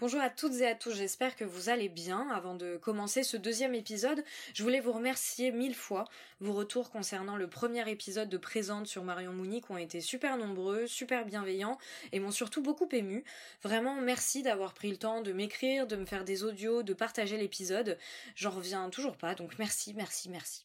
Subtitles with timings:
[0.00, 2.30] Bonjour à toutes et à tous, j'espère que vous allez bien.
[2.30, 4.22] Avant de commencer ce deuxième épisode,
[4.54, 6.04] je voulais vous remercier mille fois.
[6.38, 10.86] Vos retours concernant le premier épisode de Présente sur Marion Mounique ont été super nombreux,
[10.86, 11.78] super bienveillants
[12.12, 13.24] et m'ont surtout beaucoup ému.
[13.64, 17.36] Vraiment merci d'avoir pris le temps de m'écrire, de me faire des audios, de partager
[17.36, 17.98] l'épisode.
[18.36, 20.64] J'en reviens toujours pas, donc merci, merci, merci.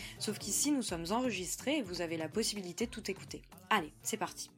[0.19, 3.41] Sauf qu'ici, nous sommes enregistrés et vous avez la possibilité de tout écouter.
[3.69, 4.49] Allez, c'est parti.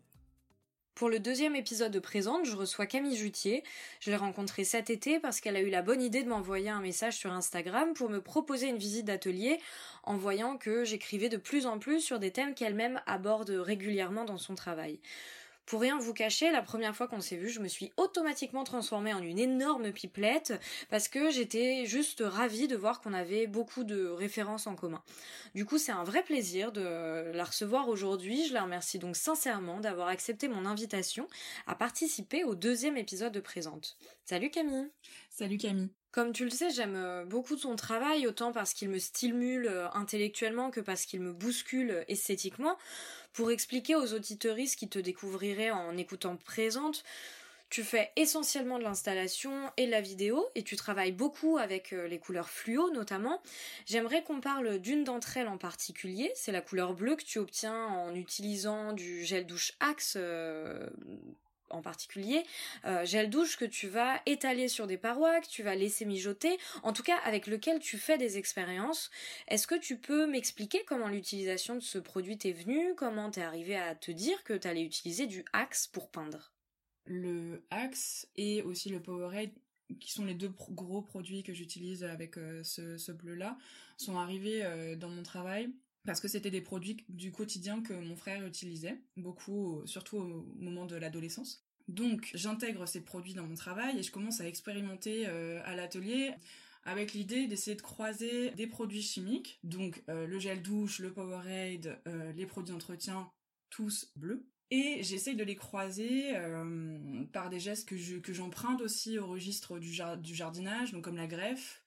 [0.95, 3.63] Pour le deuxième épisode de Présente, je reçois Camille Jutier.
[3.99, 6.81] Je l'ai rencontrée cet été parce qu'elle a eu la bonne idée de m'envoyer un
[6.81, 9.59] message sur Instagram pour me proposer une visite d'atelier
[10.03, 14.37] en voyant que j'écrivais de plus en plus sur des thèmes qu'elle-même aborde régulièrement dans
[14.37, 14.99] son travail.
[15.65, 19.13] Pour rien vous cacher, la première fois qu'on s'est vu, je me suis automatiquement transformée
[19.13, 20.53] en une énorme pipelette
[20.89, 25.01] parce que j'étais juste ravie de voir qu'on avait beaucoup de références en commun.
[25.55, 28.45] Du coup, c'est un vrai plaisir de la recevoir aujourd'hui.
[28.45, 31.27] Je la remercie donc sincèrement d'avoir accepté mon invitation
[31.65, 33.97] à participer au deuxième épisode de Présente.
[34.25, 34.91] Salut Camille.
[35.29, 35.89] Salut Camille.
[36.13, 40.69] Comme tu le sais, j'aime beaucoup ton travail, autant parce qu'il me stimule euh, intellectuellement
[40.69, 42.77] que parce qu'il me bouscule esthétiquement.
[43.33, 47.03] Pour expliquer aux auditeuristes qui te découvriraient en écoutant présente,
[47.69, 52.19] tu fais essentiellement de l'installation et de la vidéo et tu travailles beaucoup avec les
[52.19, 53.41] couleurs fluo notamment.
[53.87, 57.87] J'aimerais qu'on parle d'une d'entre elles en particulier, c'est la couleur bleue que tu obtiens
[57.87, 60.15] en utilisant du gel douche Axe
[61.73, 62.43] en particulier,
[62.85, 66.57] euh, gel douche que tu vas étaler sur des parois, que tu vas laisser mijoter,
[66.83, 69.09] en tout cas avec lequel tu fais des expériences.
[69.47, 73.75] Est-ce que tu peux m'expliquer comment l'utilisation de ce produit t'est venue, comment t'es arrivé
[73.75, 76.53] à te dire que t'allais utiliser du Axe pour peindre?
[77.05, 79.51] Le Axe et aussi le Powerade
[79.99, 83.57] qui sont les deux gros produits que j'utilise avec euh, ce, bleu-là,
[83.97, 85.69] sont arrivés euh, dans mon travail
[86.05, 90.85] parce que c'était des produits du quotidien que mon frère utilisait, beaucoup, surtout au moment
[90.85, 91.65] de l'adolescence.
[91.87, 96.31] Donc j'intègre ces produits dans mon travail et je commence à expérimenter euh, à l'atelier
[96.85, 101.97] avec l'idée d'essayer de croiser des produits chimiques, donc euh, le gel douche, le Powerade,
[102.07, 103.29] euh, les produits d'entretien,
[103.69, 104.45] tous bleus.
[104.69, 106.33] Et j'essaye de les croiser
[107.31, 111.27] par des gestes que je que j'emprunte aussi au registre du, jardinage, donc comme la
[111.27, 111.83] greffe,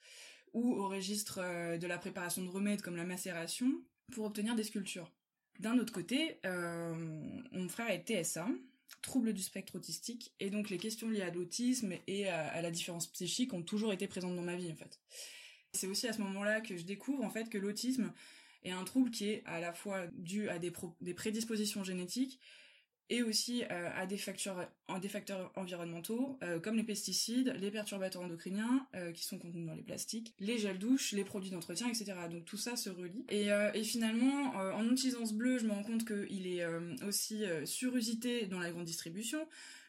[0.53, 1.41] ou au registre
[1.79, 3.73] de la préparation de remèdes comme la macération,
[4.13, 5.11] pour obtenir des sculptures.
[5.59, 8.47] D'un autre côté, mon frère est TSA,
[9.03, 13.07] trouble du spectre autistique, et donc les questions liées à l'autisme et à, la différence
[13.09, 15.01] psychique ont toujours été présentes dans ma vie en fait.
[15.73, 18.13] C'est aussi à ce moment-là que je découvre en fait que l'autisme
[18.65, 22.41] est un trouble qui est à la fois dû à des prédispositions génétiques
[23.09, 24.71] et aussi euh, à des facteurs,
[25.57, 30.35] environnementaux euh, comme les pesticides, les perturbateurs endocriniens euh, qui sont contenus dans les plastiques,
[30.41, 32.15] les gels douches, les produits d'entretien, etc.
[32.31, 33.25] Donc tout ça se relie.
[33.29, 36.65] Et, et finalement, en utilisant ce bleu, je me rends compte qu'il est
[37.07, 39.47] aussi surusité dans la grande distribution,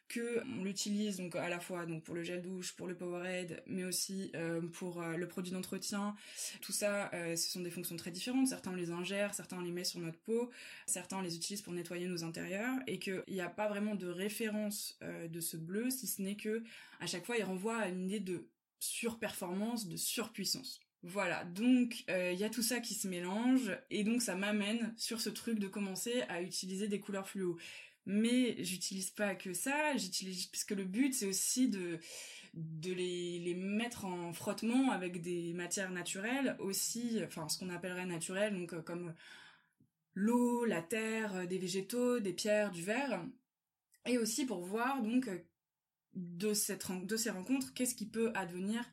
[0.08, 3.64] que on l'utilise donc à la fois donc pour le gel douche, pour le Powerade,
[3.68, 6.16] mais aussi euh, pour euh, le produit d'entretien.
[6.62, 8.48] Tout ça, euh, ce sont des fonctions très différentes.
[8.48, 10.50] Certains les ingère, certains les met sur notre peau,
[10.86, 14.98] certains les utilise pour nettoyer nos intérieurs, et qu'il n'y a pas vraiment de référence
[15.02, 16.64] de ce bleu, si ce n'est que
[17.00, 18.48] à chaque fois il renvoie à une idée de
[18.80, 20.80] surperformance, de surpuissance.
[21.04, 25.22] Voilà, donc il y a tout ça qui se mélange et donc ça m'amène sur
[25.22, 27.58] ce truc de commencer à utiliser des couleurs fluo
[28.08, 32.00] mais j'utilise pas que ça, j'utilise puisque le but c'est aussi de
[32.54, 38.08] de les, les mettre en frottement avec des matières naturelles aussi, enfin ce qu'on appellerait
[38.08, 39.14] naturelles, donc euh, comme
[40.16, 43.24] l'eau, la terre, euh, des végétaux, des pierres, du verre,
[44.06, 45.38] et aussi pour voir donc euh,
[46.16, 48.84] de cette de ces rencontres qu'est-ce qui peut advenir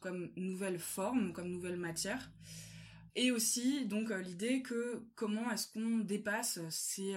[0.00, 2.32] comme nouvelle forme, comme nouvelle matière.
[3.14, 7.14] Et aussi donc l'idée que comment est-ce qu'on dépasse ces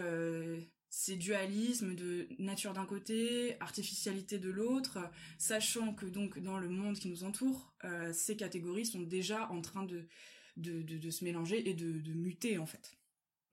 [0.98, 4.98] ces dualismes de nature d'un côté, artificialité de l'autre,
[5.38, 9.60] sachant que donc dans le monde qui nous entoure, euh, ces catégories sont déjà en
[9.60, 10.08] train de,
[10.56, 12.96] de, de, se mélanger et de, de, muter en fait.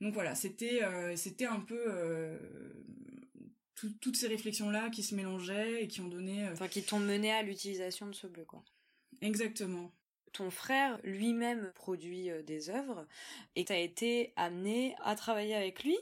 [0.00, 2.38] Donc voilà, c'était euh, c'était un peu euh,
[4.00, 7.32] toutes ces réflexions là qui se mélangeaient et qui ont donné, enfin qui t'ont mené
[7.32, 8.62] à l'utilisation de ce bleu quoi.
[9.20, 9.92] Exactement.
[10.32, 13.04] ton frère lui-même produit des œuvres
[13.56, 15.98] et tu as été amené à travailler avec lui.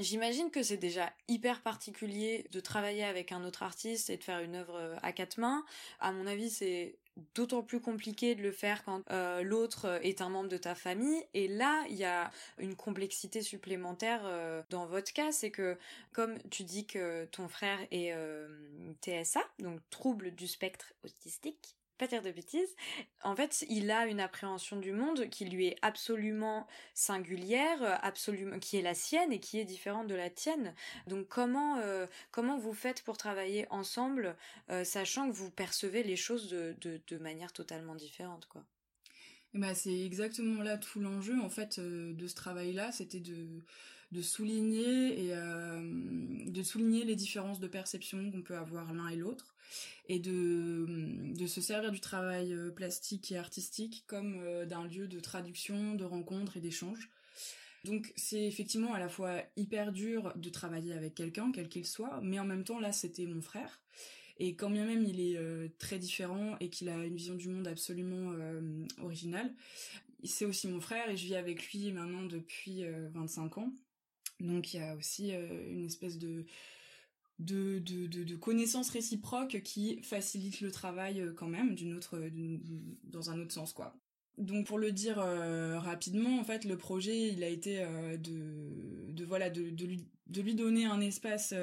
[0.00, 4.40] J'imagine que c'est déjà hyper particulier de travailler avec un autre artiste et de faire
[4.40, 5.64] une œuvre à quatre mains.
[6.00, 6.98] À mon avis, c'est
[7.34, 11.24] d'autant plus compliqué de le faire quand euh, l'autre est un membre de ta famille.
[11.34, 15.78] Et là, il y a une complexité supplémentaire euh, dans votre cas, c'est que
[16.12, 18.48] comme tu dis que ton frère est euh,
[19.02, 22.74] TSA, donc trouble du spectre autistique, pas dire de bêtises.
[23.22, 28.76] En fait, il a une appréhension du monde qui lui est absolument singulière, absolument qui
[28.76, 30.74] est la sienne et qui est différente de la tienne.
[31.06, 34.36] Donc comment euh, comment vous faites pour travailler ensemble,
[34.70, 38.64] euh, sachant que vous percevez les choses de, de, manière totalement différente, quoi?
[39.54, 43.62] Bah, c'est exactement là tout l'enjeu en fait euh, de ce travail-là, c'était de
[44.16, 45.34] de souligner et
[46.50, 49.56] de souligner les différences de perception qu'on peut avoir l'un et l'autre
[50.08, 50.86] et de,
[51.34, 55.94] de se servir du travail euh, plastique et artistique comme euh, d'un lieu de traduction,
[55.94, 57.10] de rencontre et d'échange.
[57.84, 62.20] Donc c'est effectivement à la fois hyper dur de travailler avec quelqu'un, quel qu'il soit,
[62.22, 63.80] mais en même temps là c'était mon frère.
[64.38, 67.48] Et quand bien même il est euh, très différent et qu'il a une vision du
[67.48, 68.32] monde absolument
[69.02, 69.52] originale,
[70.24, 72.84] c'est aussi mon frère et je vis avec lui maintenant depuis
[73.14, 73.72] 25 ans.
[74.40, 76.44] Donc il y a aussi une espèce de,
[77.38, 82.18] de, de, de, qui facilitent le travail euh, quand même d'une autre
[83.04, 83.94] dans un autre sens quoi.
[84.38, 89.12] Donc pour le dire euh, rapidement en fait le projet il a été euh, de,
[89.12, 91.54] de voilà de, de lui donner un espace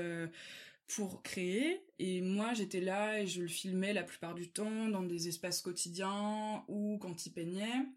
[0.88, 1.82] pour créer.
[2.00, 5.62] Et moi j'étais là et je le filmais la plupart du temps dans des espaces
[5.62, 7.88] quotidiens ou quand il peignait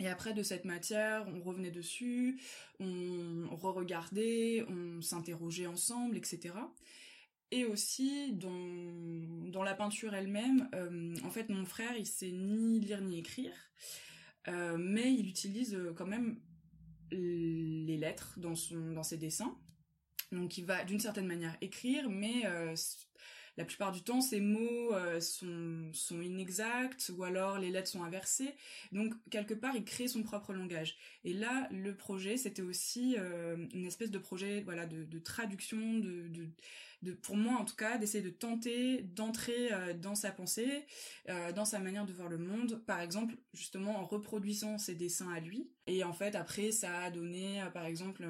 [0.00, 2.40] et après, de cette matière, on revenait dessus,
[2.80, 6.54] on re-regardait, on s'interrogeait ensemble, etc
[7.50, 13.00] et aussi dans, la peinture elle-même, euh, en fait mon frère il sait ni lire
[13.00, 13.52] ni écrire,
[14.48, 16.40] euh, mais il utilise euh, quand même
[17.10, 19.56] les lettres dans, son, dans ses dessins.
[20.30, 22.44] Donc il va d'une certaine manière écrire, mais
[23.56, 28.54] la plupart du temps, ces mots euh, sont, inexacts ou alors les lettres sont inversées.
[28.92, 30.96] Donc, quelque part, il crée son propre langage.
[31.24, 36.28] Et là, le projet, c'était aussi euh, une espèce de projet voilà, de, traduction, de,
[37.02, 40.86] de, pour moi en tout cas, d'essayer de tenter d'entrer euh, dans sa pensée,
[41.54, 42.82] dans sa manière de voir le monde.
[42.86, 45.70] Par exemple, justement, en reproduisant ses dessins à lui.
[45.86, 48.24] Et en fait, après, ça a donné, par exemple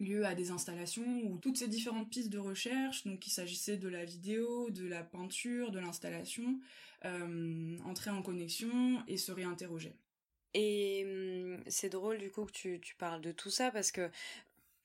[0.00, 3.88] lieu à des installations où toutes ces différentes pistes de recherche, donc il s'agissait de
[3.88, 6.60] la vidéo, de la peinture, de l'installation,
[7.04, 9.96] euh, entraient en connexion et se réinterrogeaient.
[10.54, 14.10] Et hum, c'est drôle du coup que tu, tu, parles de tout ça parce que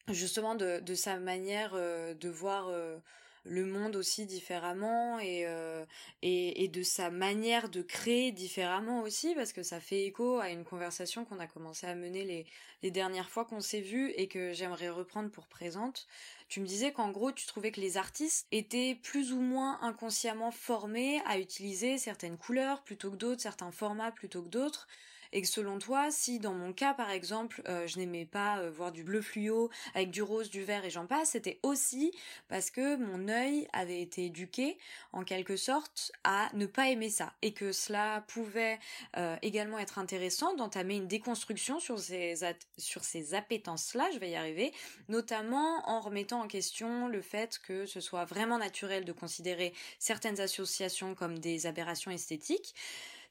[0.10, 2.98] justement de, de sa manière euh, de voir euh,
[3.46, 5.86] le monde aussi différemment euh,
[6.22, 10.50] et, et, de sa manière de créer différemment aussi parce que ça fait écho à
[10.50, 12.46] une conversation qu'on a commencé à mener les,
[12.84, 16.08] les dernières fois qu'on s'est vu et que j'aimerais reprendre pour présente.
[16.48, 20.52] Tu me disais qu'en gros tu trouvais que les artistes étaient plus ou moins inconsciemment
[20.52, 24.88] formés à utiliser certaines couleurs plutôt que d'autres, certains formats plutôt que d'autres
[25.34, 28.70] et que selon toi, si dans mon cas par exemple, euh, je n'aimais pas euh,
[28.70, 32.12] voir du bleu fluo avec du rose, du vert et j'en passe, c'était aussi
[32.48, 34.78] parce que mon œil avait été éduqué
[35.12, 38.80] en quelque sorte à ne pas aimer ça et que cela pouvait
[39.18, 42.36] euh, également être intéressant d'entamer une déconstruction sur ces
[42.78, 44.72] sur ces appétences là, je vais y arriver,
[45.10, 50.40] notamment en remettant en question le fait que ce soit vraiment naturel de considérer certaines
[50.40, 52.76] associations comme des aberrations esthétiques.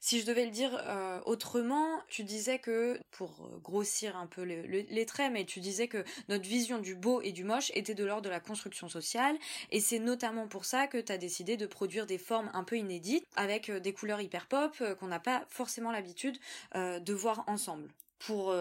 [0.05, 4.41] Si je devais le dire euh, autrement, tu disais que, pour euh, grossir un peu
[4.41, 8.03] les traits, mais tu disais que notre vision du beau et du moche était de
[8.03, 9.37] l'ordre de la construction sociale,
[9.71, 12.77] et c'est notamment pour ça que tu as décidé de produire des formes un peu
[12.77, 16.37] inédites, avec euh, des couleurs hyper pop qu'on n'a pas forcément l'habitude
[16.75, 17.87] de voir ensemble
[18.19, 18.53] pour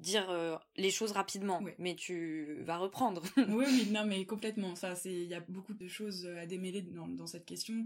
[0.00, 3.22] dire les choses rapidement, mais tu vas reprendre.
[3.36, 4.74] oui, oui, non, mais complètement.
[4.74, 7.84] Ça, c'est, il y a beaucoup de choses à démêler dans, dans cette question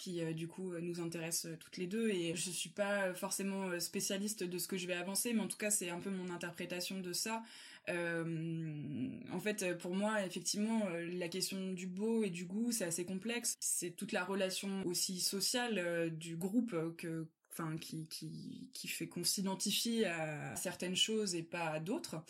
[0.00, 3.12] qui euh, du coup euh, nous intéresse euh, toutes les deux et je suis pas
[3.12, 6.08] forcément spécialiste de ce que je vais avancer mais en tout cas c'est un peu
[6.10, 7.42] mon interprétation de ça
[7.88, 13.56] en fait, pour moi, effectivement, la question du beau et du goût, c'est assez complexe.
[13.58, 19.24] C'est toute la relation aussi sociale du groupe que enfin qui, qui, qui fait qu'on
[19.24, 22.22] s'identifie à certaines choses et pas à d'autres.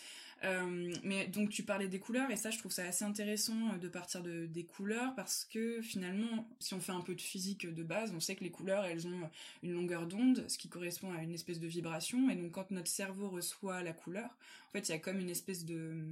[0.44, 3.76] Euh, mais donc tu parlais des couleurs et ça je trouve ça assez intéressant euh,
[3.76, 7.66] de partir de, des couleurs parce que finalement si on fait un peu de physique
[7.66, 9.30] de base on sait que les couleurs elles ont
[9.62, 12.88] une longueur d'onde ce qui correspond à une espèce de vibration et donc quand notre
[12.88, 14.30] cerveau reçoit la couleur
[14.68, 16.06] en fait il y a comme une espèce de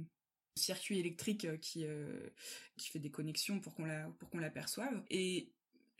[0.59, 2.29] circuit électrique qui, euh,
[2.77, 5.01] qui fait des connexions pour qu'on la, pour qu'on l'aperçoive.
[5.09, 5.49] Et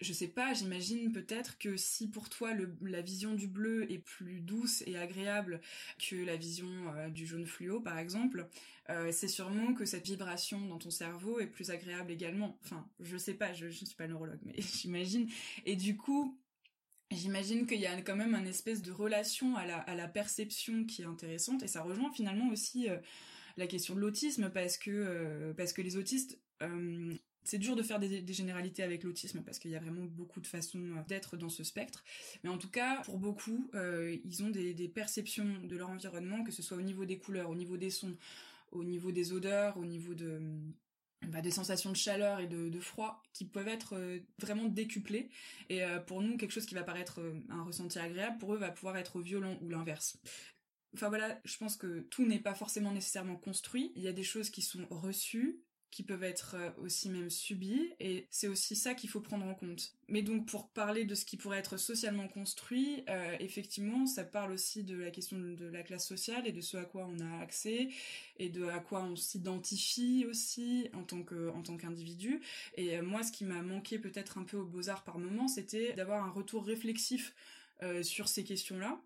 [0.02, 2.52] je sais pas, j'imagine peut-être que si pour toi
[2.82, 5.60] la vision du bleu est plus douce et agréable
[5.98, 8.48] que la vision euh, du jaune fluo par exemple,
[8.90, 12.58] euh, c'est sûrement que cette vibration dans ton cerveau est plus agréable également.
[12.64, 15.30] Enfin, je sais pas, je, ne suis pas neurologue, mais j'imagine.
[15.66, 16.38] Et du coup,
[17.12, 21.06] J'imagine qu'il y a quand même une espèce de relation à la, perception qui est
[21.06, 22.98] intéressante et ça rejoint finalement aussi euh,
[23.58, 26.38] la question de l'autisme parce que parce que les autistes
[27.50, 30.46] c'est dur de faire des, généralités avec l'autisme parce qu'il y a vraiment beaucoup de
[30.46, 32.04] façons euh, d'être dans ce spectre.
[32.44, 36.52] Mais en tout cas, pour beaucoup, euh, ils ont des, perceptions de leur environnement, que
[36.52, 38.16] ce soit au niveau des couleurs, au niveau des sons,
[38.72, 40.40] au niveau des odeurs, au niveau de
[41.28, 45.30] bah, des sensations de chaleur et de, froid qui peuvent être euh, vraiment décuplées.
[45.70, 48.96] Et pour nous, quelque chose qui va paraître un ressenti agréable, pour eux, va pouvoir
[48.98, 50.20] être violent ou l'inverse.
[50.94, 53.92] Enfin voilà, je pense que tout n'est pas forcément nécessairement construit.
[53.96, 57.94] Il y a des choses qui sont reçues, qui peuvent être euh, aussi même subis
[58.00, 59.94] et c'est aussi ça qu'il faut prendre en compte.
[60.08, 64.52] Mais donc pour parler de ce qui pourrait être socialement construit, euh, effectivement ça parle
[64.52, 67.42] aussi de la question de la classe sociale et de ce à quoi on a
[67.42, 67.90] accès
[68.38, 72.42] et de à quoi on s'identifie aussi en tant que en tant qu'individu.
[72.76, 75.94] Et euh, moi ce qui m'a manqué peut-être un peu aux beaux-arts par moment, c'était
[75.94, 77.34] d'avoir un retour réflexif
[78.02, 79.02] sur ces questions-là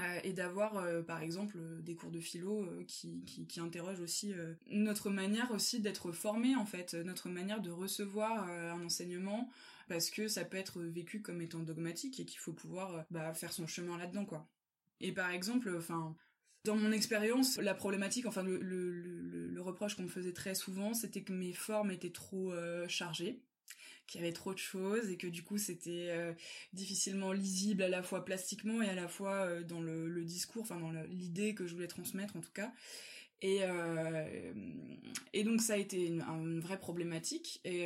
[0.00, 4.34] euh, et d'avoir euh, par exemple euh, des cours de philo qui, qui, interrogent aussi
[4.70, 9.50] notre manière aussi d'être formé en fait, notre manière de recevoir un enseignement
[9.88, 13.52] parce que ça peut être vécu comme étant dogmatique et qu'il faut pouvoir bah, faire
[13.52, 14.48] son chemin là-dedans quoi.
[15.00, 16.16] Et par exemple, enfin
[16.64, 20.94] dans mon expérience, la problématique, enfin le, le, le reproche qu'on me faisait très souvent,
[20.94, 22.54] c'était que mes formes étaient trop
[22.88, 23.42] chargées
[24.06, 26.32] qu'il y avait trop de choses et que du coup c'était euh,
[26.72, 30.78] difficilement lisible à la fois plastiquement et à la fois euh, dans le, discours, enfin
[30.78, 32.72] dans l'idée que je voulais transmettre en tout cas.
[33.40, 34.52] Et, euh,
[35.32, 37.82] et donc ça a été une, vraie problématique et,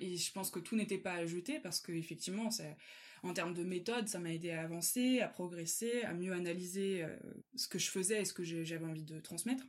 [0.00, 2.48] et, je pense que tout n'était pas à jeter parce que effectivement
[3.22, 7.04] en termes de méthode ça m'a aidé à avancer, à progresser, à mieux analyser
[7.54, 9.64] ce que je faisais et ce que j'avais envie de transmettre.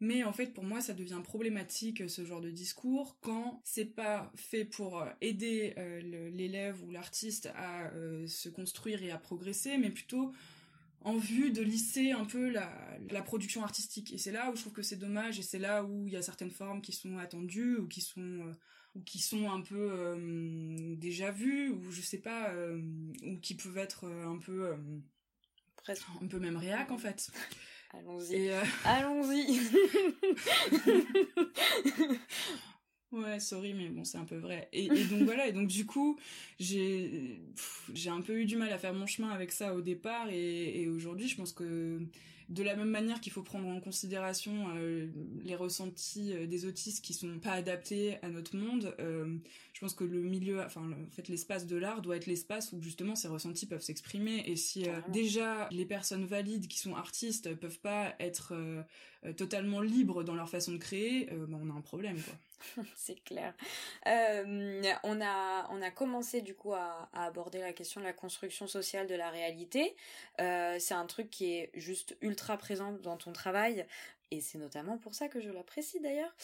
[0.00, 4.30] Mais en fait, pour moi, ça devient problématique ce genre de discours quand c'est pas
[4.36, 9.76] fait pour euh, aider euh, l'élève ou l'artiste à euh, se construire et à progresser,
[9.76, 10.32] mais plutôt
[11.00, 14.12] en vue de lisser un peu la, production artistique.
[14.12, 16.16] Et c'est là où je trouve que c'est dommage, et c'est là où il y
[16.16, 18.54] a certaines formes qui sont attendues ou qui sont
[18.94, 20.16] ou qui sont un peu
[20.96, 22.52] déjà vues ou je sais pas
[23.22, 24.74] ou qui peuvent être un peu
[25.76, 27.30] presque un peu même réac en fait.
[27.90, 28.50] Allons-y.
[28.50, 29.60] Euh, Allons-y.
[33.12, 34.68] ouais, sorry, mais bon, c'est un peu vrai.
[34.72, 36.18] Et, donc voilà, et donc du coup,
[36.58, 37.40] j'ai
[37.94, 40.82] j'ai un peu eu du mal à faire mon chemin avec ça au départ, et,
[40.82, 42.00] et aujourd'hui, je pense que
[42.48, 45.06] de la même manière qu'il faut prendre en considération euh,
[45.44, 49.36] les ressentis euh, des autistes qui sont pas adaptés à notre monde, euh,
[49.78, 52.82] je pense que le milieu, enfin en fait l'espace de l'art doit être l'espace où
[52.82, 54.42] justement ces ressentis peuvent s'exprimer.
[54.46, 58.54] Et si déjà les personnes valides qui sont artistes peuvent pas être
[59.36, 62.34] totalement libres dans leur façon de créer, bah, on a un problème quoi.
[62.96, 63.54] c'est clair.
[64.06, 68.66] Euh, on, a, on a commencé du coup à, aborder la question de la construction
[68.66, 69.96] sociale de la réalité.
[70.40, 73.86] Euh, c'est un truc qui est juste ultra présent dans ton travail
[74.30, 76.34] et c'est notamment pour ça que je l'apprécie d'ailleurs,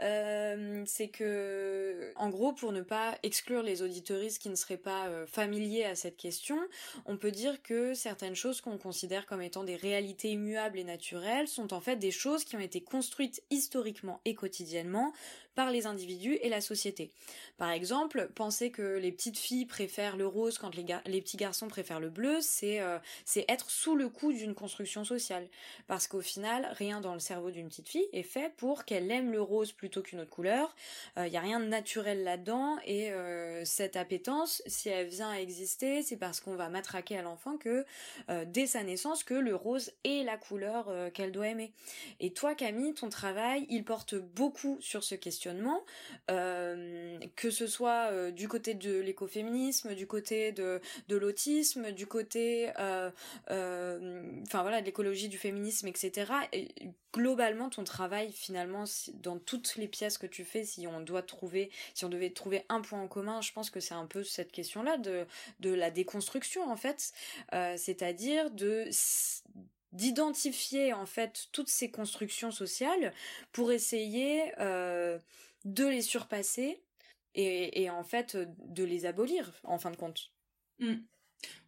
[0.00, 5.08] euh, c'est que, en gros, pour ne pas exclure les auditoristes qui ne seraient pas
[5.08, 6.58] euh, familiers à cette question,
[7.06, 11.48] on peut dire que certaines choses qu'on considère comme étant des réalités immuables et naturelles
[11.48, 15.12] sont en fait des choses qui ont été construites historiquement et quotidiennement
[15.54, 17.10] par les individus et la société.
[17.56, 22.00] Par exemple, penser que les petites filles préfèrent le rose quand les, petits garçons préfèrent
[22.00, 25.46] le bleu, c'est euh, c'est être sous le coup d'une construction sociale.
[25.86, 29.30] Parce qu'au final, rien dans le cerveau d'une petite fille est fait pour qu'elle aime
[29.30, 30.74] le rose plutôt qu'une autre couleur.
[31.16, 35.30] Il euh, n'y a rien de naturel là-dedans et euh, cette appétence, si elle vient
[35.30, 37.84] à exister, c'est parce qu'on va matraquer à l'enfant que
[38.46, 41.72] dès sa naissance que le rose est la couleur qu'elle doit aimer.
[42.20, 45.43] Et toi Camille, ton travail, il porte beaucoup sur ce questionnement
[46.30, 52.06] euh, que ce soit euh, du côté de l'écoféminisme, du côté de, de l'autisme, du
[52.06, 53.10] côté, euh,
[53.48, 56.32] enfin voilà, de l'écologie, du féminisme, etc.
[56.52, 56.68] Et
[57.12, 58.84] globalement, ton travail, finalement,
[59.22, 62.64] dans toutes les pièces que tu fais, si on doit trouver, si on devait trouver
[62.68, 65.26] un point en commun, je pense que c'est un peu cette question-là de,
[65.60, 67.12] de la déconstruction, en fait.
[67.76, 68.88] C'est-à-dire de
[69.94, 73.12] d'identifier en fait toutes ces constructions sociales
[73.52, 75.18] pour essayer euh,
[75.64, 76.82] de les surpasser
[77.36, 80.30] et, en fait de les abolir en fin de compte.
[80.78, 80.96] Hmm.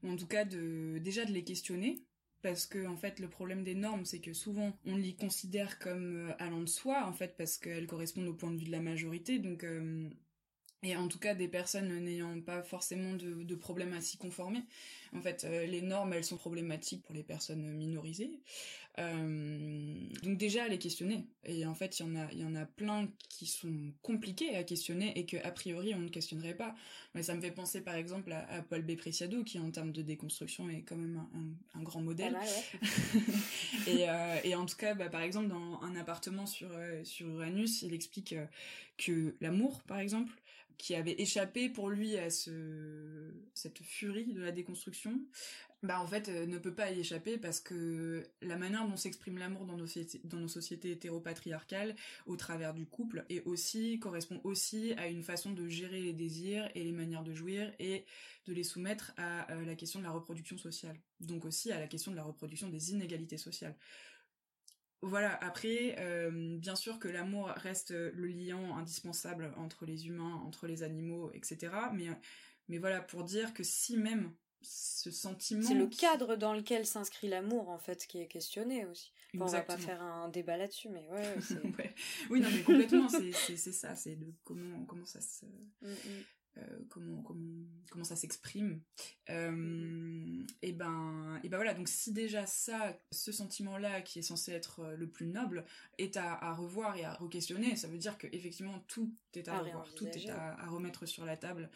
[0.04, 2.04] En tout cas, de, déjà de les questionner,
[2.42, 6.28] parce que en fait le problème des normes c'est que souvent on les considère comme
[6.28, 8.80] euh, allant de soi en fait parce qu'elles correspondent au point de vue de la
[8.80, 10.08] majorité donc euh,
[10.82, 14.62] et en tout cas des personnes n'ayant pas forcément de, de problèmes à s'y conformer.
[15.14, 18.40] En fait, euh, les normes, elles sont problématiques pour les personnes minorisées.
[18.98, 21.26] Euh, donc déjà, à les questionner.
[21.44, 24.56] Et en fait, il y en a, il y en a plein qui sont compliqués
[24.56, 26.74] à questionner et que a priori on ne questionnerait pas.
[27.14, 28.96] Mais ça me fait penser par exemple à, Paul B.
[28.96, 32.36] Preciado, qui en termes de déconstruction est quand même un, un, grand modèle.
[33.86, 36.70] et, euh, et, en tout cas, bah, par exemple, dans un appartement sur
[37.04, 38.34] sur Uranus, il explique
[38.98, 40.32] que l'amour, par exemple,
[40.78, 45.20] qui avait échappé pour lui à ce cette furie de la déconstruction,
[45.82, 49.38] bah en fait euh, ne peut pas y échapper parce que la manière dont s'exprime
[49.38, 51.94] l'amour dans nos sociétés hétéropatriarcales
[52.26, 53.24] au travers du couple
[54.00, 58.04] correspond aussi à une façon de gérer les désirs et les manières de jouir et
[58.46, 60.96] de les soumettre à euh, la question de la reproduction sociale.
[61.20, 63.76] Donc aussi à la question de la reproduction des inégalités sociales.
[65.02, 70.66] Voilà, après, euh, bien sûr que l'amour reste le lien indispensable entre les humains, entre
[70.66, 71.72] les animaux, etc.
[71.92, 72.08] Mais,
[72.68, 75.66] mais voilà, pour dire que si même ce sentiment...
[75.66, 79.12] C'est le cadre dans lequel s'inscrit l'amour, en fait, qui est questionné aussi.
[79.38, 81.34] on va pas faire un débat là-dessus, mais ouais.
[82.30, 85.44] Oui, non, mais complètement, c'est ça, c'est de comment, comment ça se...
[85.46, 86.24] Mm, mm.
[86.58, 88.80] Euh, comment, comment, comment ça s'exprime.
[89.28, 91.74] Euh, et ben, et ben voilà.
[91.74, 95.66] Donc si déjà ça, ce sentiment-là, qui est censé être euh, le plus noble,
[95.98, 99.94] est à, revoir et à re-questionner, ça veut dire que effectivement tout est à, revoir,
[99.94, 101.70] tout est à, remettre sur la table.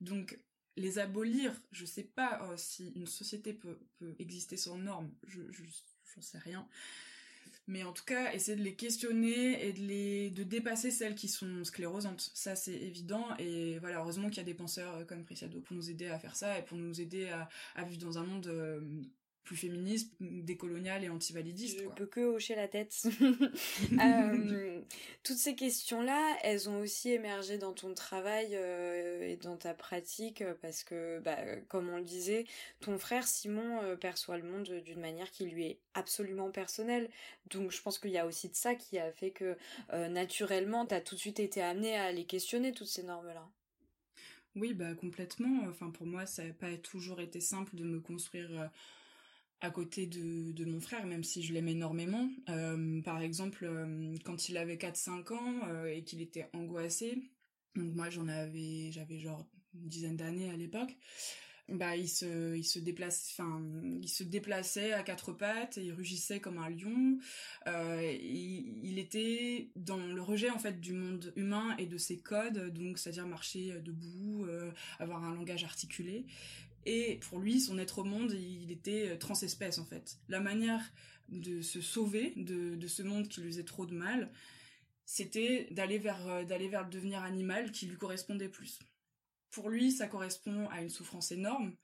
[0.00, 0.38] Donc
[0.76, 6.22] les abolir, je sais pas si une société peut, peut exister sans normes, je, j'en
[6.22, 6.66] sais rien
[7.66, 11.28] mais en tout cas essayer de les questionner et de les de dépasser celles qui
[11.28, 13.26] sont sclérosantes ça c'est évident.
[13.38, 16.18] Et voilà heureusement qu'il y a des penseurs euh, comme Preciado pour nous aider à
[16.18, 18.80] faire ça et pour nous aider à, vivre dans un monde euh,
[19.44, 21.78] plus féministe, décoloniale et antivalidiste.
[21.78, 23.02] Je peux que hocher la tête.
[23.92, 24.80] euh,
[25.22, 30.42] toutes ces questions-là, elles ont aussi émergé dans ton travail euh, et dans ta pratique
[30.62, 31.36] parce que, bah,
[31.68, 32.46] comme on le disait,
[32.80, 37.10] ton frère Simon euh, perçoit le monde d'une manière qui lui est absolument personnelle.
[37.50, 39.56] Donc je pense qu'il y a aussi de ça qui a fait que
[39.92, 43.48] euh, naturellement, tu as tout de suite été amené à les questionner, toutes ces normes-là.
[44.56, 45.66] Oui, bah complètement.
[45.68, 48.70] Enfin, pour moi, ça n'a pas toujours été simple de me construire
[49.64, 52.28] à côté de, de, mon frère, même si je l'aime énormément.
[52.50, 57.18] Euh, par exemple, euh, quand il avait 4-5 ans euh, et qu'il était angoissé,
[57.74, 60.94] donc moi j'en avais, j'avais genre une dizaine d'années à l'époque,
[61.70, 63.62] bah il se, il se déplace, enfin
[64.02, 67.18] il se déplaçait à quatre pattes et il rugissait comme un lion.
[67.66, 72.74] Il, il, était dans le rejet en fait du monde humain et de ses codes,
[72.74, 74.46] donc c'est-à-dire marcher debout,
[74.98, 76.26] avoir un langage articulé.
[76.86, 80.18] Et pour lui, son être au monde, il était euh, transespèce en fait.
[80.28, 80.82] La manière
[81.28, 84.30] de se sauver de, ce monde qui lui faisait trop de mal,
[85.06, 88.78] c'était d'aller vers, euh, d'aller vers le devenir animal qui lui correspondait plus.
[89.50, 91.74] Pour lui, ça correspond à une souffrance énorme,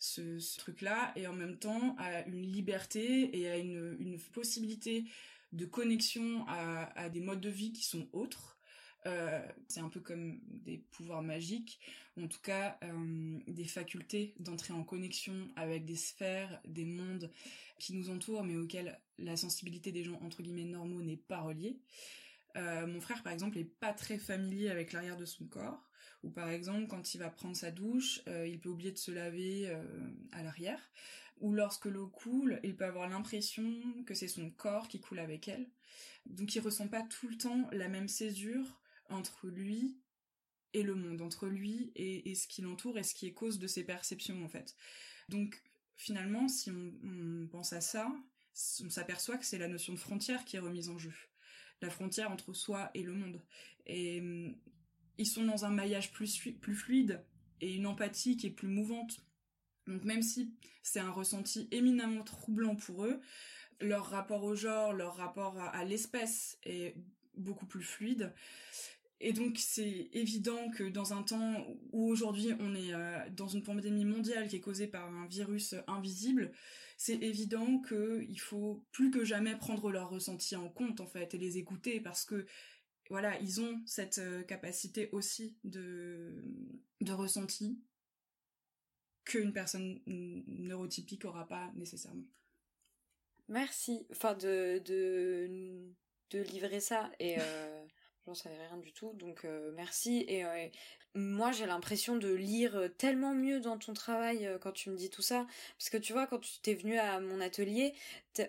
[0.00, 5.04] ce, truc-là, et en même temps à une liberté et à une, une possibilité
[5.52, 8.59] de connexion à des modes de vie qui sont autres,
[9.06, 11.80] euh, c'est un peu comme des pouvoirs magiques,
[12.20, 17.30] en tout cas euh, des facultés d'entrer en connexion avec des sphères, des mondes
[17.78, 21.78] qui nous entourent, mais auxquels la sensibilité des gens entre guillemets normaux n'est pas reliée.
[22.56, 25.88] Euh, mon frère, par exemple, est pas très familier avec l'arrière de son corps,
[26.22, 29.74] ou par exemple, quand il va prendre sa douche, il peut oublier de se laver
[30.32, 30.90] à l'arrière,
[31.40, 33.64] ou lorsque l'eau coule, il peut avoir l'impression
[34.04, 35.66] que c'est son corps qui coule avec elle.
[36.26, 38.80] Donc il ressent pas tout le temps la même césure
[39.10, 39.96] entre lui
[40.72, 43.66] et le monde, entre lui et, ce qui l'entoure et ce qui est cause de
[43.66, 44.76] ses perceptions en fait.
[45.28, 45.62] Donc
[45.96, 48.10] finalement, si on, pense à ça,
[48.84, 51.12] on s'aperçoit que c'est la notion de frontière qui est remise en jeu.
[51.82, 53.42] La frontière entre soi et le monde.
[53.86, 54.22] Et
[55.18, 57.24] ils sont dans un maillage plus, fluide
[57.60, 59.24] et une empathie qui est plus mouvante.
[59.86, 63.20] Donc même si c'est un ressenti éminemment troublant pour eux,
[63.80, 66.94] leur rapport au genre, leur rapport à l'espèce est
[67.36, 68.32] beaucoup plus fluide.
[69.20, 73.62] Et donc c'est évident que dans un temps où aujourd'hui on est euh, dans une
[73.62, 76.52] pandémie mondiale qui est causée par un virus invisible,
[76.96, 81.38] c'est évident qu'il faut plus que jamais prendre leurs ressentis en compte en fait et
[81.38, 82.46] les écouter parce que
[83.10, 86.44] voilà, ils ont cette euh, capacité aussi de,
[87.00, 87.82] de ressenti
[89.24, 92.26] qu'une personne neurotypique aura pas nécessairement.
[93.48, 94.06] Merci.
[94.12, 95.92] Enfin, de, de,
[96.30, 97.10] de livrer ça.
[97.18, 97.84] Et euh,
[98.26, 100.24] J'en savais rien du tout, donc euh, merci.
[100.28, 100.66] Et euh,
[101.14, 105.08] moi, j'ai l'impression de lire tellement mieux dans ton travail euh, quand tu me dis
[105.08, 105.46] tout ça.
[105.78, 107.94] Parce que tu vois, quand tu t'es venu à mon atelier,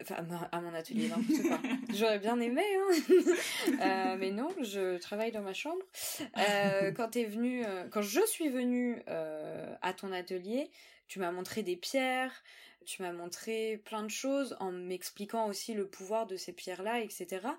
[0.01, 0.15] enfin,
[0.51, 1.59] à mon atelier, n'importe quoi.
[1.95, 4.15] J'aurais bien aimé, hein.
[4.19, 5.83] mais non, je travaille dans ma chambre.
[6.95, 10.69] quand t'es venu, quand je suis venue à ton atelier,
[11.11, 12.41] tu m'as montré des pierres,
[12.85, 17.49] tu m'as montré plein de choses en m'expliquant aussi le pouvoir de ces pierres-là, etc.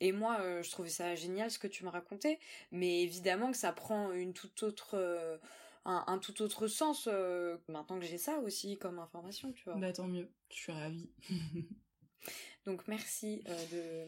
[0.00, 2.38] Et moi, euh, je trouvais ça génial ce que tu me racontais,
[2.70, 5.36] mais évidemment que ça prend une toute autre, euh,
[5.84, 9.74] un, tout autre sens euh, maintenant que j'ai ça aussi comme information, tu vois.
[9.74, 11.10] Bah tant mieux, je suis ravie.
[12.64, 14.06] Donc merci de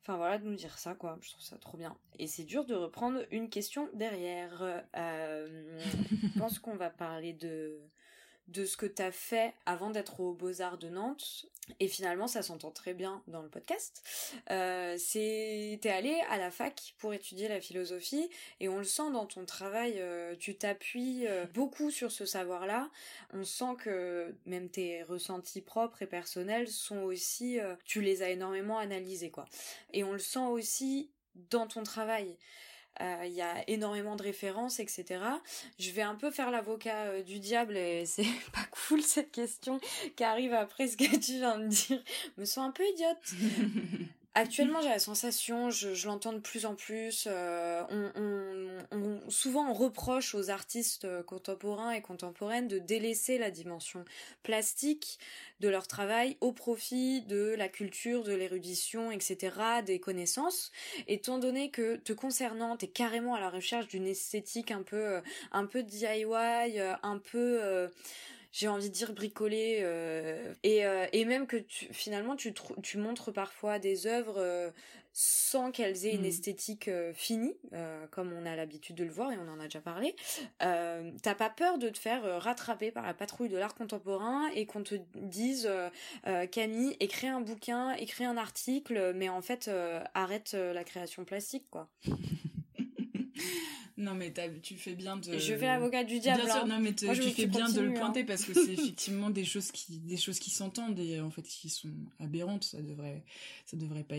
[0.00, 2.64] enfin voilà de nous dire ça quoi je trouve ça trop bien et c'est dur
[2.64, 7.80] de reprendre une question derrière je pense qu'on va parler de
[8.48, 11.46] de ce que tu as fait avant d'être aux Beaux-Arts de Nantes.
[11.78, 14.02] Et finalement, ça s'entend très bien dans le podcast.
[14.50, 18.28] Euh, c'est t'es allé à la fac pour étudier la philosophie
[18.58, 19.94] et on le sent dans ton travail.
[19.98, 22.90] Euh, tu t'appuies euh, beaucoup sur ce savoir-là.
[23.32, 28.30] On sent que même tes ressentis propres et personnels sont aussi, euh, tu les as
[28.30, 29.46] énormément analysés quoi.
[29.92, 31.10] Et on le sent aussi
[31.50, 32.36] dans ton travail.
[33.00, 35.20] Euh, il y a énormément de références, etc.
[35.78, 39.80] Je vais un peu faire l'avocat euh, du diable et c'est pas cool cette question
[40.14, 42.02] qui arrive après ce que tu viens de dire.
[42.36, 43.32] me sens un peu idiote.
[44.34, 47.82] Actuellement, j'ai la sensation, je, l'entends de plus en plus, euh,
[48.90, 54.06] on, souvent on reproche aux artistes contemporains et contemporaines de délaisser la dimension
[54.42, 55.18] plastique
[55.60, 60.72] de leur travail au profit de la culture, de l'érudition, etc., des connaissances.
[61.08, 65.20] Étant donné que te concernant, t'es carrément à la recherche d'une esthétique un peu, euh,
[65.52, 66.24] un peu DIY,
[66.80, 67.90] euh, un peu
[68.52, 72.98] j'ai envie de dire bricoler euh, et, euh, et même que tu, finalement tu, tu
[72.98, 74.70] montres parfois des œuvres euh,
[75.14, 76.26] sans qu'elles aient une mm.
[76.26, 77.54] esthétique finie
[78.10, 80.16] comme on a l'habitude de le voir et on en a déjà parlé
[80.58, 84.82] t'as pas peur de te faire rattraper par la patrouille de l'art contemporain et qu'on
[84.82, 85.70] te dise
[86.50, 89.70] Camille écris un bouquin écris un article mais en fait
[90.14, 91.90] arrête la création plastique quoi
[94.02, 95.38] Non, mais tu fais bien de.
[95.38, 96.42] Je fais l'avocat du diable.
[96.42, 96.66] Bien sûr, hein.
[96.66, 97.94] non, mais tu fais bien de le hein.
[97.94, 101.42] pointer parce que c'est effectivement des choses qui, des choses qui s'entendent et en fait
[101.42, 102.64] qui sont aberrantes.
[102.64, 103.22] Ça devrait,
[103.64, 104.16] ça devrait pas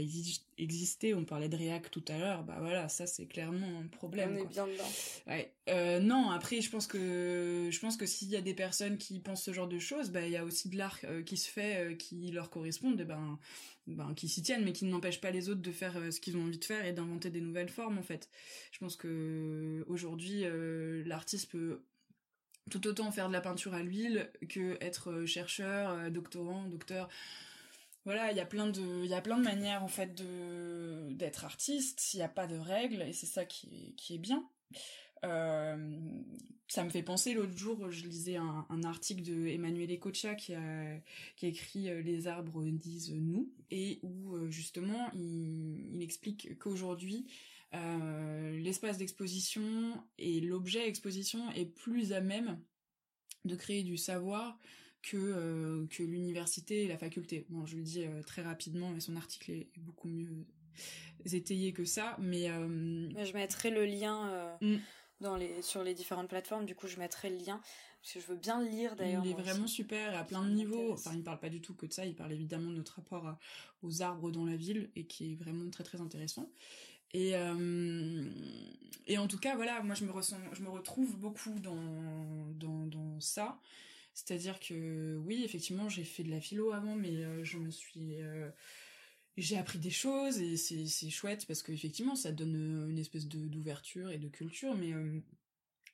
[0.57, 1.13] exister.
[1.13, 2.43] On parlait de React tout à l'heure.
[2.43, 4.37] Bah voilà, ça c'est clairement un problème.
[4.39, 4.91] On est bien dedans.
[5.27, 5.51] Ouais.
[5.69, 9.19] Euh, non, après, je pense que, je pense que s'il y a des personnes qui
[9.19, 11.49] pensent ce genre de choses, bah il y a aussi de l'art euh, qui se
[11.49, 12.99] fait, euh, qui leur correspondent.
[12.99, 13.39] Et ben
[13.85, 16.43] ben, qui s'y tiennent, mais qui n'empêchent pas les autres de faire ce qu'ils ont
[16.43, 18.29] envie de faire et d'inventer des nouvelles formes en fait.
[18.71, 21.83] Je pense que aujourd'hui, euh, l'artiste peut
[22.69, 27.09] tout autant faire de la peinture à l'huile que être euh, chercheur, doctorant, docteur.
[28.05, 30.21] Voilà, il y a plein de, il y a plein de manières en fait
[31.11, 32.13] d'être artiste.
[32.13, 34.45] Il n'y a pas de règles et c'est ça qui est, bien.
[35.23, 35.99] Euh,
[36.67, 40.99] ça me fait penser l'autre jour, je lisais un, article de Emmanuel Ecocha qui a,
[41.41, 47.27] écrit euh, Les arbres disent nous et où euh, justement il, explique qu'aujourd'hui
[47.73, 52.59] l'espace d'exposition et l'objet exposition est plus à même
[53.45, 54.57] de créer du savoir
[55.01, 57.45] que, que l'université et la faculté.
[57.49, 60.45] Bon, je le dis très rapidement, mais son article est, beaucoup mieux
[61.25, 62.47] étayé que ça, mais...
[62.47, 64.57] je mettrai le lien...
[64.61, 64.77] Mm
[65.37, 66.65] les, sur les différentes plateformes.
[66.65, 67.61] Du coup, je mettrai le lien
[68.01, 69.23] parce que je veux bien le lire d'ailleurs.
[69.25, 70.91] Il est vraiment super à plein de niveaux.
[70.91, 72.05] Enfin, il ne parle pas du tout que de ça.
[72.05, 73.37] Il parle évidemment de notre rapport
[73.81, 76.51] aux arbres dans la ville et qui est vraiment très très intéressant.
[77.13, 78.29] Et, euh,
[79.07, 82.85] et en tout cas, voilà, moi je me, ressens, je me retrouve beaucoup dans, dans,
[82.87, 83.59] dans ça.
[84.13, 88.21] C'est-à-dire que oui, effectivement, j'ai fait de la philo avant, mais euh, je me suis
[88.21, 88.49] euh,
[89.37, 94.11] j'ai appris des choses et c'est chouette parce qu'effectivement ça donne une espèce de d'ouverture
[94.11, 94.93] et de culture mais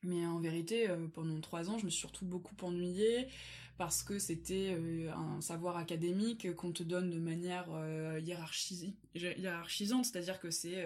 [0.03, 3.27] mais en vérité euh, pendant trois ans je me suis surtout beaucoup ennuyée
[3.77, 4.77] parce que c'était
[5.15, 7.67] un savoir académique qu'on te donne de manière
[8.19, 10.85] hiérarchisante c'est-à-dire que c'est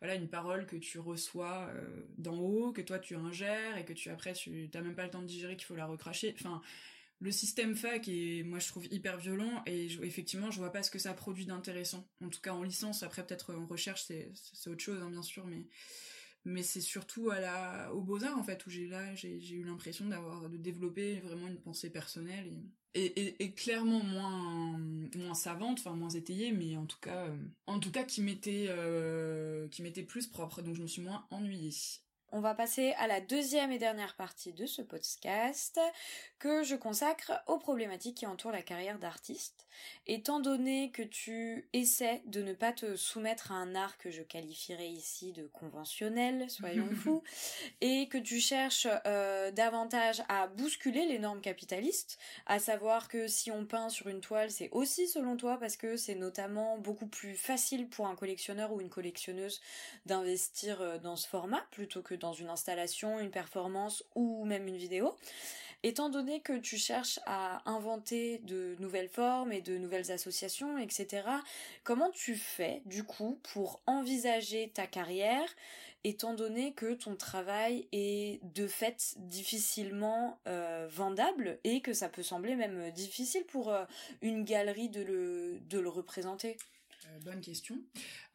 [0.00, 1.70] voilà une parole que tu reçois
[2.16, 5.10] d'en haut que toi tu ingères et que tu après tu t'as même pas le
[5.10, 6.62] temps de digérer qu'il faut la recracher enfin
[7.20, 10.90] le système fac est, moi, je trouve hyper violent et effectivement, je vois pas ce
[10.90, 12.08] que ça produit d'intéressant.
[12.24, 15.46] En tout cas, en licence, après peut-être en recherche, c'est autre chose, hein, bien sûr,
[15.46, 15.66] mais
[16.44, 19.64] mais c'est surtout à la aux beaux arts en fait où j'ai là j'ai eu
[19.64, 22.52] l'impression d'avoir de développer vraiment une pensée personnelle
[22.94, 24.78] et, et, clairement moins
[25.14, 28.66] moins savante enfin moins étayée mais en tout cas euh, en tout cas qui m'était
[28.68, 30.62] euh, qui m'était plus propre.
[30.62, 31.70] Donc je me suis moins ennuyée
[32.32, 35.80] On va passer à la deuxième et dernière partie de ce podcast
[36.38, 39.66] que je consacre aux problématiques qui entourent la carrière d'artiste.
[40.06, 44.22] Étant donné que tu essaies de ne pas te soumettre à un art que je
[44.22, 47.22] qualifierais ici de conventionnel, soyons fous,
[47.80, 53.50] et que tu cherches euh, davantage à bousculer les normes capitalistes, à savoir que si
[53.50, 57.34] on peint sur une toile, c'est aussi selon toi parce que c'est notamment beaucoup plus
[57.34, 59.60] facile pour un collectionneur ou une collectionneuse
[60.06, 64.76] d'investir euh, dans ce format plutôt que dans une installation, une performance ou même une
[64.76, 65.16] vidéo.
[65.82, 71.22] Étant donné que tu cherches à inventer de nouvelles formes et de nouvelles associations, etc.,
[71.84, 75.48] comment tu fais du coup pour envisager ta carrière
[76.04, 82.22] étant donné que ton travail est de fait difficilement euh, vendable et que ça peut
[82.22, 83.84] sembler même difficile pour euh,
[84.22, 86.56] une galerie de le, de le représenter?
[86.56, 86.79] euh,
[87.20, 87.82] bonne question.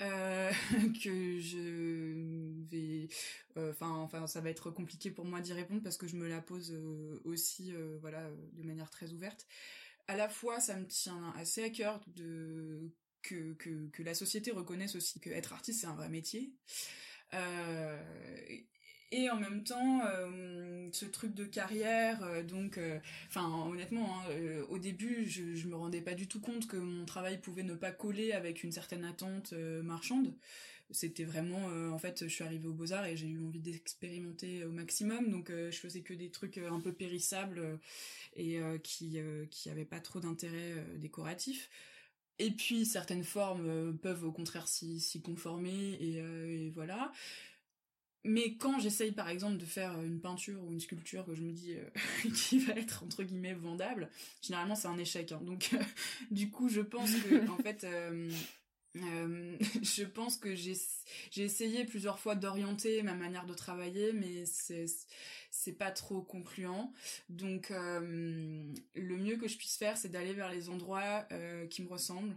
[0.02, 0.52] Euh,
[1.04, 3.08] que je vais
[3.56, 6.42] enfin enfin ça va être compliqué pour moi d'y répondre parce que je me la
[6.42, 9.48] pose euh, aussi voilà de manière très ouverte.
[10.08, 14.52] À la fois ça me tient assez à cœur de que, que, que la société
[14.52, 16.54] reconnaisse aussi que être artiste c'est un vrai métier
[19.12, 24.64] et en même temps euh, ce truc de carrière euh, donc euh, enfin honnêtement hein,
[24.70, 27.76] au début je, je me rendais pas du tout compte que mon travail pouvait ne
[27.76, 30.34] pas coller avec une certaine attente marchande.
[30.92, 34.64] C'était vraiment en fait je suis arrivée aux beaux arts et j'ai eu envie d'expérimenter
[34.66, 35.32] au maximum.
[35.32, 37.80] Donc je faisais que des trucs un peu périssables
[38.36, 39.18] et qui
[39.50, 41.70] qui pas trop d'intérêt décoratif.
[42.38, 47.12] Et puis certaines formes peuvent au contraire s'y conformer et voilà
[48.26, 51.52] mais quand j'essaye par exemple de faire une peinture ou une sculpture que je me
[51.52, 54.10] dis euh, qui va être entre guillemets vendable,
[54.42, 55.32] généralement c'est un échec.
[55.32, 55.42] Hein.
[55.44, 55.84] Donc euh,
[56.32, 58.30] du coup je pense que en fait euh,
[58.96, 60.74] je pense que j'ai
[61.32, 64.86] j'ai essayé plusieurs fois d'orienter ma manière de travailler, mais c'est
[65.56, 66.92] c'est pas trop concluant.
[67.30, 71.28] Donc le mieux que je puisse faire, c'est d'aller vers les endroits
[71.70, 72.36] qui me ressemblent,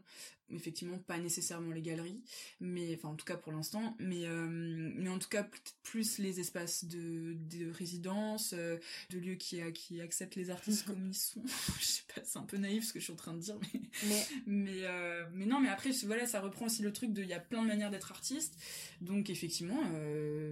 [0.51, 2.21] effectivement pas nécessairement les galeries
[2.61, 3.97] mais enfin en tout cas pour l'instant.
[3.99, 5.47] Mais euh, mais en tout cas
[5.83, 8.79] plus les espaces de, de résidence euh,
[9.11, 11.43] de lieux qui qui acceptent les artistes comme ils sont.
[11.79, 13.57] Je sais pas c'est un peu naïf ce que je suis en train de dire
[13.61, 17.23] mais mais mais, euh, mais non mais après voilà ça reprend aussi le truc de
[17.23, 18.55] il y a plein de manières d'être artiste.
[19.01, 19.83] Donc effectivement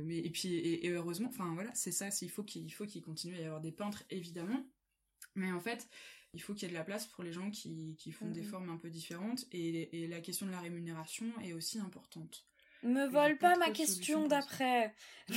[0.05, 3.37] mais et puis et, heureusement enfin voilà c'est ça il faut qu'il faut qu'il continue
[3.37, 4.65] à y avoir des peintres évidemment
[5.35, 5.89] mais en fait
[6.35, 8.43] il faut qu'il y ait de la place pour les gens qui, qui font des
[8.43, 8.49] mhm.
[8.49, 12.45] formes un peu différentes et, et, la question de la rémunération est aussi importante.
[12.83, 14.95] Me vole pas, ma question d'après.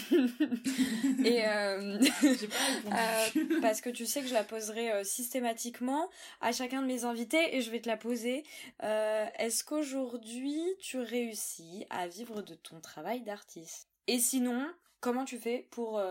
[1.24, 1.98] et euh...
[2.90, 6.10] pas euh, parce que tu sais que je la poserai euh, systématiquement
[6.42, 8.44] à chacun de mes invités et je vais te la poser.
[8.84, 13.88] Euh, est-ce qu'aujourd'hui tu réussis à vivre de ton travail d'artiste?
[14.08, 16.02] Et sinon, comment tu fais pour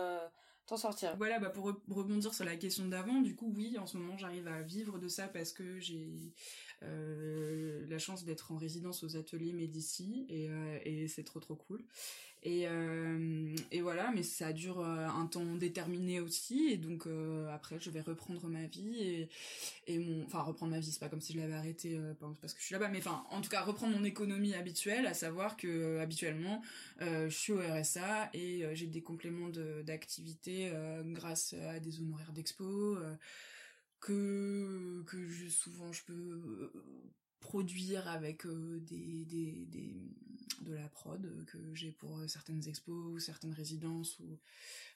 [0.77, 1.15] sortir.
[1.17, 4.47] Voilà, bah pour rebondir sur la question d'avant, du coup, oui, en ce moment, j'arrive
[4.47, 6.33] à vivre de ça parce que j'ai
[6.83, 11.55] euh, la chance d'être en résidence aux ateliers Médici et, euh, et c'est trop trop
[11.55, 11.83] cool.
[12.43, 17.49] Et, euh, et voilà, mais ça dure euh, un temps déterminé aussi, et donc euh,
[17.53, 19.29] après je vais reprendre ma vie et,
[19.87, 21.99] et mon, enfin reprendre ma vie, c'est pas comme si je l'avais arrêté
[22.39, 25.13] parce que je suis là-bas, mais enfin en tout cas reprendre mon économie habituelle, à
[25.13, 26.61] savoir que habituellement
[27.01, 29.49] je suis au RSA et j'ai des compléments
[29.83, 30.71] d'activité
[31.07, 32.97] grâce à des honoraires d'expo
[33.99, 36.71] que que souvent je peux
[37.39, 39.95] produire avec euh, des, des, des,
[40.61, 44.37] de la prod que j'ai pour certaines expos ou certaines résidences ou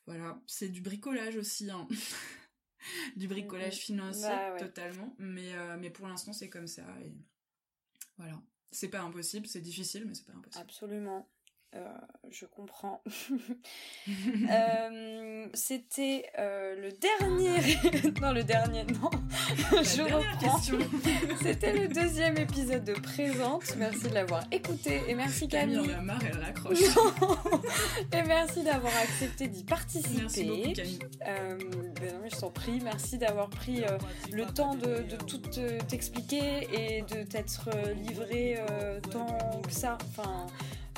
[0.06, 0.42] voilà.
[0.48, 1.88] C'est du bricolage aussi hein.
[3.16, 5.16] du bricolage financier bah totalement.
[5.18, 7.14] Mais euh, mais pour l'instant c'est comme ça et
[8.18, 8.42] voilà.
[8.72, 10.62] C'est pas impossible c'est difficile mais c'est pas impossible.
[10.62, 11.30] Absolument
[11.76, 11.80] euh,
[12.30, 13.02] je comprends.
[14.50, 17.78] Euh, c'était euh, le dernier.
[18.22, 19.10] non, le dernier, non.
[19.82, 20.60] je reprends.
[21.42, 23.76] C'était le deuxième épisode de Présente.
[23.78, 25.78] Merci de l'avoir écouté et merci Camille.
[25.78, 26.80] Camille en a marre, elle raccroche.
[28.12, 30.22] et merci d'avoir accepté d'y participer.
[30.22, 31.00] Merci beaucoup, Camille.
[31.22, 32.82] Ben non, je t'en prie.
[32.84, 33.84] Merci d'avoir pris
[34.32, 35.42] le temps de, de tout
[35.88, 38.60] t'expliquer et de t'être livré
[39.10, 39.98] tant que ça.
[40.10, 40.48] Enfin.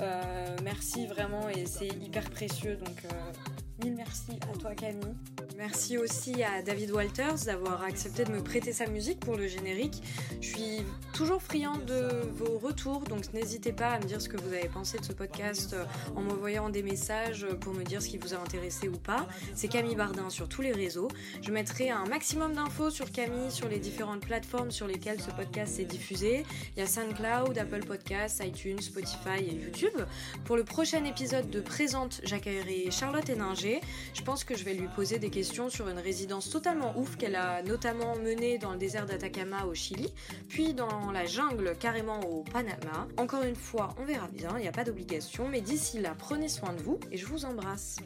[0.02, 5.16] Euh, merci vraiment et c'est hyper précieux donc euh, mille merci à toi Camille.
[5.58, 10.04] Merci aussi à David Walters d'avoir accepté de me prêter sa musique pour le générique.
[10.42, 10.82] Je suis
[11.14, 14.68] toujours friand de vos retours, donc n'hésitez pas à me dire ce que vous avez
[14.68, 18.34] pensé de ce podcast euh, en m'envoyant des messages pour me dire ce qui vous
[18.34, 19.28] a intéressé ou pas.
[19.54, 21.08] C'est Camille Bardin sur tous les réseaux.
[21.42, 25.80] Je mettrai un maximum d'infos sur Camille sur les différentes plateformes sur lesquelles ce podcast
[25.80, 26.46] est diffusé.
[26.76, 30.02] Il y a SoundCloud, Apple Podcasts, iTunes, Spotify et YouTube.
[30.44, 33.80] Pour le prochain épisode de Présente, j'accueillerai Charlotte Héninger.
[34.14, 37.36] Je pense que je vais lui poser des questions sur une résidence totalement ouf qu'elle
[37.36, 40.12] a notamment menée dans le désert d'Atacama au Chili,
[40.50, 43.08] puis dans la jungle carrément au Panama.
[43.18, 46.50] Encore une fois, on verra bien, il n'y a pas d'obligation, mais d'ici là, prenez
[46.50, 47.98] soin de vous et je vous embrasse.